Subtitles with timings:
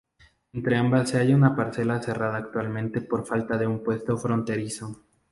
[0.53, 4.97] Entre ambas se halla una pasarela cerrada actualmente por falta de un puesto fronterizo.